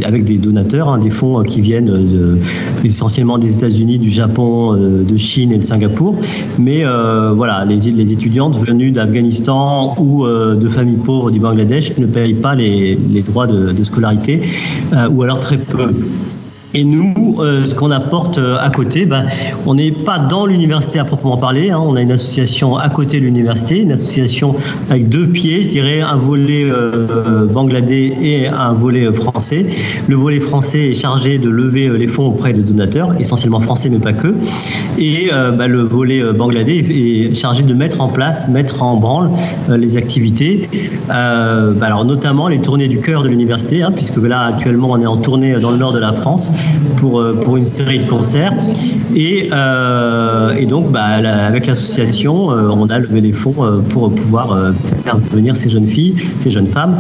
avec 0.06 0.24
des 0.24 0.38
donateurs, 0.38 0.90
hein, 0.90 0.98
des 0.98 1.10
fonds 1.10 1.44
qui 1.44 1.62
viennent 1.62 2.40
essentiellement 2.84 3.38
des 3.38 3.58
États-Unis, 3.58 4.00
du 4.00 4.10
Japon, 4.10 4.74
euh, 4.74 5.04
de 5.04 5.18
Chine 5.18 5.52
et 5.52 5.58
de 5.58 5.64
Singapour. 5.64 6.16
Mais 6.58 6.86
euh, 6.86 7.34
voilà, 7.36 7.66
les, 7.66 7.88
étudiantes 8.12 8.58
venues 8.58 8.92
d'Afghanistan 8.92 9.96
ou 10.00 10.26
de 10.26 10.68
familles 10.68 10.98
pauvres 10.98 11.32
du 11.32 11.40
Bangladesh 11.40 11.98
ne 11.98 12.06
payent 12.06 12.34
pas 12.34 12.56
les, 12.56 12.98
droits 13.26 13.48
de 13.48 13.84
scolarité 13.84 14.42
ou 15.12 15.24
alors 15.24 15.40
très 15.40 15.58
peu. 15.58 15.94
Et 16.76 16.84
nous, 16.84 17.38
euh, 17.40 17.64
ce 17.64 17.74
qu'on 17.74 17.90
apporte 17.90 18.38
euh, 18.38 18.58
à 18.62 18.70
côté, 18.70 19.06
ben, 19.06 19.26
on 19.66 19.74
n'est 19.74 19.92
pas 19.92 20.20
dans 20.20 20.46
l'université 20.46 21.00
à 21.00 21.04
proprement 21.04 21.38
parler. 21.38 21.72
Hein. 21.72 21.82
On 21.84 21.96
a 21.96 22.02
une 22.02 22.12
association 22.12 22.78
à 22.78 22.90
côté 22.90 23.20
de 23.20 23.26
l'université, 23.26 23.80
une 23.80 23.92
association 23.92 24.56
avec 24.88 25.10
deux 25.10 25.26
pieds, 25.26 25.64
je 25.64 25.70
dirais, 25.70 26.02
un 26.02 26.16
volet 26.16 26.66
euh, 26.66 27.48
bangladais 27.48 28.14
et 28.22 28.48
un 28.48 28.74
volet 28.74 29.12
français. 29.12 29.66
Le 30.08 30.16
volet 30.16 30.40
français 30.40 30.90
est 30.90 30.94
chargé 30.94 31.40
de 31.40 31.50
lever 31.50 31.90
les 31.90 32.06
fonds 32.06 32.28
auprès 32.28 32.54
des 32.54 32.62
donateurs, 32.62 33.20
essentiellement 33.20 33.62
français 33.62 33.90
mais 33.90 33.98
pas 34.00 34.14
que. 34.14 34.36
Et 35.00 35.30
ben, 35.32 35.68
le 35.68 35.82
volet 35.82 36.22
bangladais 36.34 36.78
est 36.78 37.34
chargé 37.34 37.64
de 37.64 37.74
mettre 37.74 38.02
en 38.02 38.10
place, 38.10 38.48
mettre 38.48 38.84
en 38.84 38.98
branle 38.98 39.32
les 39.70 39.98
activités. 39.98 40.70
Ben, 41.08 41.82
alors 41.82 42.06
notamment 42.06 42.48
les 42.48 42.60
tournées 42.60 42.88
du 42.88 43.00
cœur 43.00 43.24
de 43.24 43.30
l'université, 43.30 43.82
hein, 43.82 43.92
puisque 43.96 44.18
là 44.18 44.42
actuellement 44.42 44.92
on 44.92 45.02
est 45.02 45.08
en 45.08 45.18
tournée 45.18 45.54
dans 45.56 45.72
le 45.72 45.78
nord 45.78 45.94
de 45.94 46.00
la 46.00 46.14
France 46.14 46.52
pour, 47.00 47.20
euh, 47.20 47.34
pour 47.34 47.58
une 47.58 47.66
série 47.66 48.00
de 48.00 48.10
concerts. 48.10 48.54
Et, 49.16 49.50
euh, 49.52 50.56
et 50.56 50.66
donc, 50.66 50.92
bah, 50.92 51.04
avec 51.04 51.66
l'association, 51.66 52.52
euh, 52.52 52.70
on 52.70 52.88
a 52.88 53.00
levé 53.00 53.22
des 53.22 53.34
fonds 53.34 53.56
pour 53.90 54.14
pouvoir 54.14 54.74
faire 55.04 55.18
venir 55.32 55.56
ces 55.56 55.70
jeunes 55.70 55.88
filles, 55.88 56.16
ces 56.40 56.52
jeunes 56.52 56.68
femmes. 56.68 56.98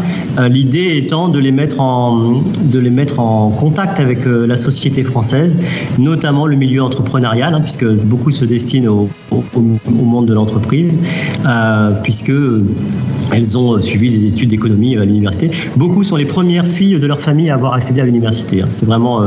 L'idée 0.50 0.98
étant 0.98 1.30
de 1.30 1.40
les 1.40 1.52
mettre 1.52 1.80
en, 1.80 2.42
de 2.64 2.80
les 2.80 2.90
mettre 2.90 3.20
en 3.20 3.50
contact 3.50 4.00
avec 4.00 4.20
la 4.26 4.58
société 4.58 5.04
française, 5.04 5.58
notamment 5.98 6.46
le 6.46 6.56
milieu 6.56 6.82
entrepreneurial, 6.82 7.54
hein, 7.54 7.62
puisque 7.62 7.86
beaucoup 7.86 8.32
se 8.32 8.46
destinent 8.46 9.08
au, 9.32 9.44
au, 9.56 9.92
monde 9.92 10.26
de 10.26 10.34
l'entreprise, 10.34 11.00
puisque 12.04 12.32
elles 13.32 13.58
ont 13.58 13.80
suivi 13.80 14.10
des 14.10 14.26
études 14.26 14.50
d'économie 14.50 14.98
à 14.98 15.06
l'université. 15.06 15.52
Beaucoup 15.76 16.04
sont 16.04 16.16
les 16.16 16.26
premières 16.26 16.68
filles 16.68 16.98
de 17.00 17.08
leur 17.08 17.20
famille 17.20 17.50
à 17.50 17.54
avoir 17.54 17.74
accédé 17.74 18.02
à 18.02 18.06
l'université. 18.06 18.62
Hein. 18.62 18.68
C'est 18.70 18.86
vraiment 18.86 19.22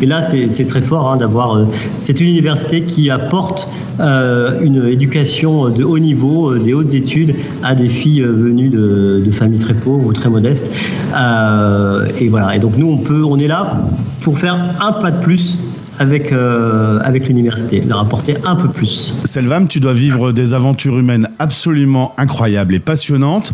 et 0.00 0.06
là, 0.06 0.22
c'est 0.22 0.66
très 0.66 0.82
fort 0.82 1.10
hein, 1.10 1.16
d'avoir. 1.16 1.56
Euh, 1.56 1.64
c'est 2.00 2.20
une 2.20 2.28
université 2.28 2.82
qui 2.82 3.10
apporte 3.10 3.68
euh, 4.00 4.60
une 4.60 4.86
éducation 4.86 5.68
de 5.68 5.84
haut 5.84 5.98
niveau, 5.98 6.52
euh, 6.52 6.58
des 6.58 6.74
hautes 6.74 6.94
études 6.94 7.34
à 7.62 7.74
des 7.74 7.88
filles 7.88 8.22
venues 8.22 8.68
de, 8.68 9.22
de 9.24 9.30
familles 9.30 9.60
très 9.60 9.74
pauvres 9.74 10.06
ou 10.06 10.12
très 10.12 10.28
modestes. 10.28 10.70
et 12.20 12.28
voilà. 12.28 12.56
Et 12.56 12.58
donc 12.58 12.76
nous, 12.76 12.90
on 12.90 12.98
peut, 12.98 13.24
on 13.24 13.38
est 13.38 13.48
là 13.48 13.82
pour 14.20 14.38
faire 14.38 14.58
un 14.80 14.92
pas 14.92 15.10
de 15.10 15.20
plus 15.20 15.58
avec, 15.98 16.32
euh, 16.32 16.98
avec 17.02 17.28
l'université, 17.28 17.80
leur 17.80 18.00
apporter 18.00 18.36
un 18.44 18.56
peu 18.56 18.68
plus. 18.68 19.14
Selvam, 19.24 19.68
tu 19.68 19.80
dois 19.80 19.94
vivre 19.94 20.32
des 20.32 20.54
aventures 20.54 20.98
humaines 20.98 21.28
absolument 21.38 22.14
incroyables 22.16 22.74
et 22.74 22.80
passionnantes. 22.80 23.52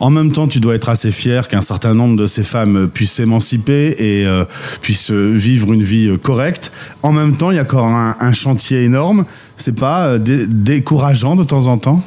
En 0.00 0.10
même 0.10 0.32
temps, 0.32 0.48
tu 0.48 0.60
dois 0.60 0.74
être 0.74 0.88
assez 0.88 1.10
fier 1.10 1.48
qu'un 1.48 1.62
certain 1.62 1.94
nombre 1.94 2.16
de 2.16 2.26
ces 2.26 2.42
femmes 2.42 2.88
puissent 2.92 3.12
s'émanciper 3.12 3.94
et 3.98 4.26
euh, 4.26 4.44
puissent 4.82 5.10
vivre 5.10 5.72
une 5.72 5.82
vie 5.82 6.16
correcte. 6.22 6.72
En 7.02 7.12
même 7.12 7.36
temps, 7.36 7.50
il 7.50 7.56
y 7.56 7.60
a 7.60 7.62
encore 7.62 7.86
un, 7.86 8.16
un 8.18 8.32
chantier 8.32 8.84
énorme. 8.84 9.24
C'est 9.56 9.78
pas 9.78 10.06
euh, 10.06 10.18
décourageant 10.18 11.36
de 11.36 11.44
temps 11.44 11.66
en 11.66 11.78
temps? 11.78 12.02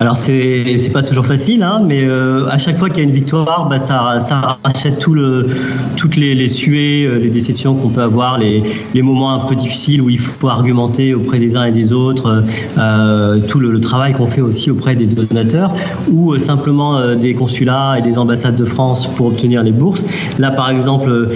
Alors 0.00 0.16
c'est 0.16 0.78
c'est 0.78 0.90
pas 0.90 1.02
toujours 1.02 1.26
facile, 1.26 1.64
hein, 1.64 1.82
mais 1.84 2.04
euh, 2.04 2.46
à 2.46 2.58
chaque 2.58 2.78
fois 2.78 2.88
qu'il 2.88 2.98
y 2.98 3.00
a 3.00 3.08
une 3.08 3.14
victoire, 3.14 3.68
bah, 3.68 3.80
ça 3.80 4.20
ça 4.20 4.58
rachète 4.62 5.00
tout 5.00 5.12
le 5.12 5.48
toutes 5.96 6.14
les, 6.14 6.36
les 6.36 6.48
suées, 6.48 7.04
euh, 7.04 7.18
les 7.18 7.30
déceptions 7.30 7.74
qu'on 7.74 7.88
peut 7.88 8.02
avoir, 8.02 8.38
les, 8.38 8.62
les 8.94 9.02
moments 9.02 9.32
un 9.32 9.46
peu 9.48 9.56
difficiles 9.56 10.00
où 10.00 10.08
il 10.08 10.20
faut 10.20 10.48
argumenter 10.48 11.14
auprès 11.14 11.40
des 11.40 11.56
uns 11.56 11.64
et 11.64 11.72
des 11.72 11.92
autres, 11.92 12.44
euh, 12.78 13.40
tout 13.48 13.58
le, 13.58 13.80
travail 13.80 14.12
qu'on 14.12 14.26
fait 14.26 14.40
aussi 14.40 14.70
auprès 14.70 14.94
des 14.94 15.06
donateurs 15.06 15.74
ou 16.10 16.32
euh, 16.32 16.38
simplement 16.38 16.98
euh, 16.98 17.14
des 17.16 17.34
consulats 17.34 17.96
et 17.98 18.02
des 18.02 18.18
ambassades 18.18 18.56
de 18.56 18.64
France 18.64 19.08
pour 19.14 19.26
obtenir 19.26 19.64
les 19.64 19.72
bourses. 19.72 20.04
Là 20.38 20.52
par 20.52 20.70
exemple, 20.70 21.28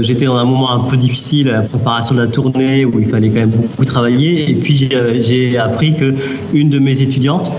j'étais 0.00 0.24
dans 0.24 0.36
un 0.36 0.44
moment 0.44 0.72
un 0.72 0.80
peu 0.80 0.96
difficile, 0.96 1.48
la 1.48 1.62
préparation 1.62 2.14
de 2.14 2.20
la 2.20 2.26
tournée 2.26 2.84
où 2.84 2.98
il 2.98 3.08
fallait 3.08 3.28
quand 3.28 3.40
même 3.40 3.50
beaucoup 3.50 3.84
travailler 3.84 4.50
et 4.50 4.54
puis 4.54 4.74
j'ai 4.74 5.58
appris 5.58 5.94
que 5.94 6.14
une 6.52 6.68
de 6.68 6.78
mes 6.78 7.00
étudiantes 7.00 7.52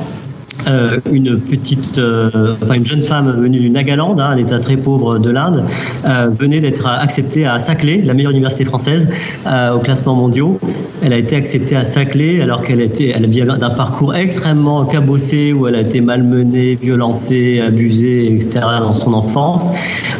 euh, 0.67 0.99
une 1.11 1.39
petite, 1.39 1.97
euh, 1.97 2.55
enfin 2.61 2.75
une 2.75 2.85
jeune 2.85 3.01
femme 3.01 3.31
venue 3.31 3.59
du 3.59 3.69
Nagaland, 3.69 4.17
hein, 4.19 4.31
un 4.31 4.37
état 4.37 4.59
très 4.59 4.77
pauvre 4.77 5.19
de 5.19 5.29
l'Inde, 5.29 5.63
euh, 6.05 6.27
venait 6.37 6.61
d'être 6.61 6.85
acceptée 6.85 7.45
à 7.45 7.59
Saclay, 7.59 8.01
la 8.03 8.13
meilleure 8.13 8.31
université 8.31 8.63
française 8.63 9.09
au 9.45 9.79
classement 9.79 10.15
mondiaux. 10.15 10.59
Elle 11.01 11.13
a 11.13 11.17
été 11.17 11.35
acceptée 11.35 11.75
à 11.75 11.85
Saclay 11.85 12.41
alors 12.41 12.61
qu'elle 12.63 12.81
était, 12.81 13.13
elle 13.15 13.27
vient 13.29 13.45
d'un 13.45 13.69
parcours 13.69 14.15
extrêmement 14.15 14.85
cabossé 14.85 15.53
où 15.53 15.67
elle 15.67 15.75
a 15.75 15.81
été 15.81 16.01
malmenée, 16.01 16.75
violentée, 16.75 17.61
abusée, 17.61 18.33
etc. 18.33 18.65
dans 18.79 18.93
son 18.93 19.13
enfance, 19.13 19.71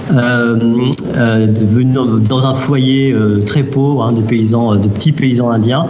venue 0.10 1.94
dans 2.28 2.46
un 2.46 2.56
foyer 2.56 3.16
très 3.46 3.64
pauvre, 3.64 4.04
hein, 4.04 4.12
de 4.12 4.22
paysans, 4.22 4.76
de 4.76 4.88
petits 4.88 5.12
paysans 5.12 5.52
indiens. 5.52 5.88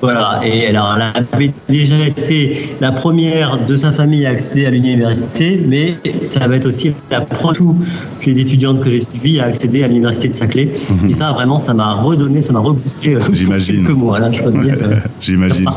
Voilà, 0.00 0.40
et 0.44 0.60
elle, 0.60 0.76
avait 0.76 1.52
déjà 1.68 2.06
été 2.06 2.70
la 2.80 2.92
première 2.92 3.64
de 3.66 3.76
sa 3.76 3.90
famille 3.90 4.26
à 4.26 4.30
accéder 4.30 4.66
à 4.66 4.70
l'université, 4.70 5.60
mais 5.66 5.96
ça 6.22 6.46
va 6.46 6.56
être 6.56 6.66
aussi 6.66 6.92
la 7.10 7.20
première 7.20 7.48
toutes 7.48 8.26
les 8.26 8.38
étudiantes 8.40 8.80
que 8.80 8.90
j'ai 8.90 9.00
suivies 9.00 9.40
à 9.40 9.44
accéder 9.44 9.82
à 9.82 9.88
l'université 9.88 10.28
de 10.28 10.34
Saclay. 10.34 10.68
Mhm. 11.02 11.10
Et 11.10 11.14
ça, 11.14 11.32
vraiment, 11.32 11.58
ça 11.58 11.74
m'a 11.74 11.94
redonné, 11.94 12.42
ça 12.42 12.52
m'a 12.52 12.60
reboosté 12.60 13.14
euh, 13.14 13.20
J'imagine. 13.32 13.84
quelques 13.84 13.96
mois, 13.96 14.18
là, 14.18 14.30
je 14.30 14.42
peux 14.42 14.52
te 14.52 14.58
dire. 14.58 14.76
J'imagine. 15.20 15.68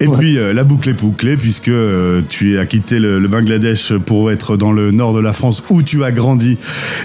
Et 0.00 0.08
puis, 0.08 0.38
euh, 0.38 0.52
la 0.52 0.64
boucle 0.64 0.88
est 0.88 1.00
bouclée, 1.00 1.36
puisque 1.36 1.68
euh, 1.68 2.22
tu 2.28 2.58
as 2.58 2.66
quitté 2.66 2.98
le, 2.98 3.18
le, 3.18 3.28
Bangladesh 3.28 3.92
pour 3.94 4.30
être 4.30 4.56
dans 4.56 4.72
le 4.72 4.90
nord 4.90 5.14
de 5.14 5.20
la 5.20 5.32
France, 5.32 5.62
où 5.70 5.82
tu 5.82 6.04
as 6.04 6.12
grandi 6.12 6.58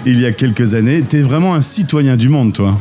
il 0.06 0.20
y 0.20 0.26
a 0.26 0.32
quelques 0.32 0.74
années. 0.74 1.02
Tu 1.08 1.18
es 1.18 1.22
vraiment 1.22 1.54
un 1.54 1.62
citoyen 1.62 2.16
du 2.16 2.28
monde, 2.28 2.52
toi 2.52 2.76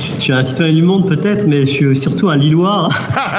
je 0.00 0.22
suis 0.22 0.32
un 0.32 0.42
citoyen 0.42 0.72
du 0.72 0.82
monde 0.82 1.06
peut-être, 1.06 1.46
mais 1.46 1.60
je 1.60 1.70
suis 1.70 1.96
surtout 1.96 2.28
un 2.28 2.36
Lillois. 2.36 2.88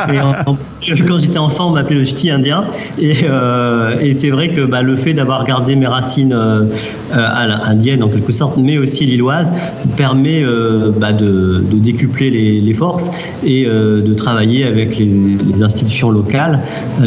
et 0.12 1.02
quand 1.08 1.18
j'étais 1.18 1.38
enfant, 1.38 1.70
on 1.70 1.74
m'appelait 1.74 1.98
le 1.98 2.04
ch'ti 2.04 2.30
indien. 2.30 2.66
Et, 3.00 3.14
euh, 3.24 4.00
et 4.00 4.14
c'est 4.14 4.30
vrai 4.30 4.50
que 4.50 4.62
bah, 4.62 4.82
le 4.82 4.96
fait 4.96 5.14
d'avoir 5.14 5.46
gardé 5.46 5.76
mes 5.76 5.88
racines 5.88 6.34
euh, 6.34 6.66
euh 7.14 7.52
indiennes 7.66 8.04
en 8.04 8.10
quelque 8.10 8.32
sorte, 8.32 8.58
mais 8.58 8.78
aussi 8.78 9.06
lilloises, 9.06 9.54
permet 9.98 10.44
euh, 10.44 10.92
bah, 10.96 11.14
de, 11.14 11.64
de, 11.70 11.78
décupler 11.78 12.30
les, 12.30 12.62
les 12.62 12.74
forces 12.74 13.10
et 13.44 13.66
de 13.66 14.14
travailler 14.14 14.66
avec 14.66 14.98
les, 14.98 15.06
les 15.06 15.64
institutions 15.64 16.12
locales 16.12 16.60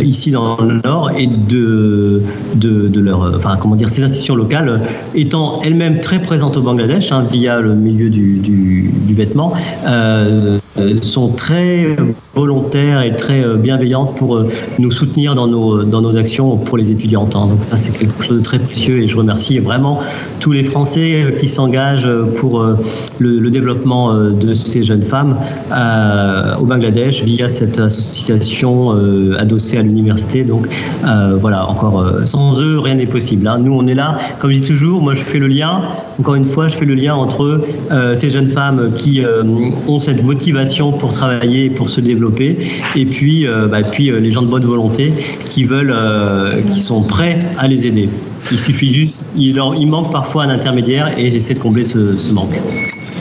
ici 0.02 0.30
dans 0.30 0.56
le 0.60 0.80
Nord 0.84 1.10
et 1.16 1.26
de, 1.26 2.22
de, 2.56 2.88
de 2.88 3.00
leur, 3.00 3.34
enfin 3.36 3.56
comment 3.60 3.76
dire, 3.76 3.88
ces 3.88 4.02
institutions 4.02 4.36
locales 4.36 4.80
étant 5.14 5.60
elles-mêmes 5.60 6.00
très 6.00 6.20
présentes 6.20 6.56
au 6.56 6.62
Bangladesh 6.62 7.12
hein, 7.12 7.24
via 7.30 7.60
le 7.60 7.74
milieu 7.74 8.10
du, 8.10 8.38
du, 8.38 8.90
du 9.06 9.14
vêtement, 9.14 9.43
sont 11.02 11.28
très 11.28 11.96
volontaires 12.34 13.02
et 13.02 13.14
très 13.14 13.44
bienveillantes 13.56 14.16
pour 14.16 14.36
euh, 14.36 14.48
nous 14.78 14.90
soutenir 14.90 15.34
dans 15.34 15.46
nos, 15.46 15.82
dans 15.84 16.00
nos 16.00 16.16
actions 16.16 16.56
pour 16.56 16.76
les 16.76 16.90
étudiantes. 16.90 17.36
Hein. 17.36 17.46
Donc 17.46 17.60
ça, 17.70 17.76
c'est 17.76 17.96
quelque 17.96 18.22
chose 18.22 18.38
de 18.38 18.42
très 18.42 18.58
précieux 18.58 19.02
et 19.02 19.08
je 19.08 19.16
remercie 19.16 19.58
vraiment 19.58 20.00
tous 20.40 20.52
les 20.52 20.64
Français 20.64 21.24
euh, 21.24 21.30
qui 21.30 21.48
s'engagent 21.48 22.08
pour 22.36 22.60
euh, 22.60 22.78
le, 23.18 23.50
développement 23.54 24.12
de 24.14 24.52
ces 24.52 24.82
jeunes 24.82 25.04
femmes 25.04 25.36
euh, 25.72 26.56
au 26.56 26.66
Bangladesh 26.66 27.22
via 27.22 27.48
cette 27.48 27.78
association 27.78 28.96
euh, 28.96 29.36
adossée 29.38 29.78
à 29.78 29.82
l'université. 29.82 30.42
Donc 30.42 30.66
euh, 31.06 31.36
voilà, 31.40 31.68
encore 31.68 32.04
sans 32.24 32.60
eux, 32.60 32.80
rien 32.80 32.96
n'est 32.96 33.06
possible. 33.06 33.46
Hein. 33.46 33.58
Nous, 33.58 33.72
on 33.72 33.86
est 33.86 33.94
là, 33.94 34.18
comme 34.40 34.50
je 34.50 34.58
dis 34.58 34.66
toujours, 34.66 35.02
moi 35.02 35.14
je 35.14 35.22
fais 35.22 35.38
le 35.38 35.46
lien, 35.46 35.82
encore 36.18 36.34
une 36.34 36.44
fois, 36.44 36.66
je 36.68 36.76
fais 36.76 36.84
le 36.84 36.94
lien 36.94 37.14
entre 37.14 37.60
ces 38.14 38.30
jeunes 38.30 38.50
femmes 38.50 38.90
qui 38.96 39.22
ont 39.42 39.98
cette 39.98 40.22
motivation 40.22 40.92
pour 40.92 41.12
travailler, 41.12 41.70
pour 41.70 41.90
se 41.90 42.00
développer, 42.00 42.58
et 42.94 43.06
puis 43.06 43.46
euh, 43.46 43.66
bah, 43.66 43.82
puis 43.82 44.10
euh, 44.10 44.20
les 44.20 44.32
gens 44.32 44.42
de 44.42 44.48
bonne 44.48 44.64
volonté 44.64 45.12
qui 45.48 45.64
veulent, 45.64 45.94
euh, 45.94 46.60
qui 46.62 46.80
sont 46.80 47.02
prêts 47.02 47.38
à 47.58 47.68
les 47.68 47.86
aider. 47.86 48.08
Il 48.50 48.58
suffit 48.58 48.92
juste, 48.92 49.14
il, 49.36 49.56
leur, 49.56 49.74
il 49.74 49.86
manque 49.86 50.12
parfois 50.12 50.44
un 50.44 50.50
intermédiaire 50.50 51.18
et 51.18 51.30
j'essaie 51.30 51.54
de 51.54 51.58
combler 51.58 51.84
ce, 51.84 52.16
ce, 52.16 52.32
manque. 52.32 52.54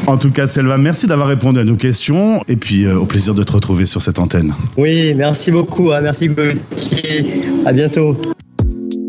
En 0.08 0.17
tout 0.17 0.32
cas, 0.32 0.48
Selva, 0.48 0.77
merci 0.77 1.08
d'avoir 1.08 1.29
répondu 1.29 1.60
à 1.60 1.63
nos 1.63 1.77
questions 1.77 2.41
et 2.48 2.58
puis 2.58 2.86
euh, 2.86 3.00
au 3.00 3.05
plaisir 3.05 3.34
de 3.34 3.43
te 3.43 3.53
retrouver 3.53 3.86
sur 3.86 4.01
cette 4.01 4.20
antenne. 4.20 4.53
Oui, 4.77 5.13
merci 5.15 5.51
beaucoup. 5.51 5.91
Hein, 5.91 6.01
merci 6.01 6.27
Gauthier. 6.27 7.25
À 7.65 7.72
bientôt. 7.72 8.17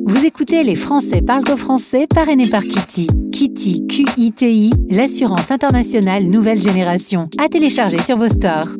Vous 0.06 0.26
écoutez 0.26 0.62
Les 0.64 0.76
Français 0.76 1.22
parlent 1.22 1.50
au 1.50 1.56
français, 1.56 2.06
parrainé 2.06 2.46
par 2.46 2.62
Kitty. 2.62 3.06
Kitty, 3.32 3.86
Q-I-T-I, 3.86 4.70
l'assurance 4.90 5.50
internationale 5.50 6.24
nouvelle 6.24 6.60
génération. 6.60 7.28
À 7.42 7.48
télécharger 7.48 8.02
sur 8.02 8.18
vos 8.18 8.28
stores. 8.28 8.76